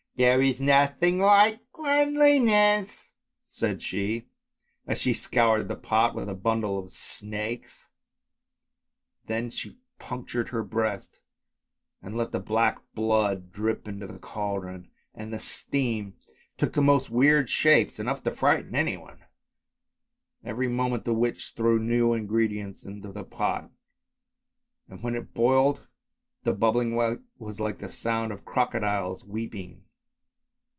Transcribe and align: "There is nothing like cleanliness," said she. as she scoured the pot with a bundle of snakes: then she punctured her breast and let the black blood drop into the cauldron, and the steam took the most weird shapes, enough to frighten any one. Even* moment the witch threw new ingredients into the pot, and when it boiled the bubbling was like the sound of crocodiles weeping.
"There 0.21 0.43
is 0.43 0.61
nothing 0.61 1.17
like 1.17 1.61
cleanliness," 1.71 3.09
said 3.47 3.81
she. 3.81 4.27
as 4.85 5.01
she 5.01 5.15
scoured 5.15 5.67
the 5.67 5.75
pot 5.75 6.13
with 6.13 6.29
a 6.29 6.35
bundle 6.35 6.77
of 6.77 6.91
snakes: 6.93 7.89
then 9.25 9.49
she 9.49 9.79
punctured 9.97 10.49
her 10.49 10.63
breast 10.63 11.21
and 12.03 12.15
let 12.15 12.31
the 12.31 12.39
black 12.39 12.83
blood 12.93 13.51
drop 13.51 13.87
into 13.87 14.05
the 14.05 14.19
cauldron, 14.19 14.91
and 15.15 15.33
the 15.33 15.39
steam 15.39 16.13
took 16.55 16.73
the 16.73 16.83
most 16.83 17.09
weird 17.09 17.49
shapes, 17.49 17.97
enough 17.99 18.21
to 18.21 18.29
frighten 18.31 18.75
any 18.75 18.97
one. 18.97 19.23
Even* 20.45 20.71
moment 20.75 21.03
the 21.03 21.15
witch 21.15 21.53
threw 21.55 21.79
new 21.79 22.13
ingredients 22.13 22.83
into 22.83 23.11
the 23.11 23.23
pot, 23.23 23.71
and 24.87 25.01
when 25.01 25.15
it 25.15 25.33
boiled 25.33 25.87
the 26.43 26.53
bubbling 26.53 26.93
was 26.95 27.59
like 27.59 27.79
the 27.79 27.91
sound 27.91 28.31
of 28.31 28.45
crocodiles 28.45 29.25
weeping. 29.25 29.83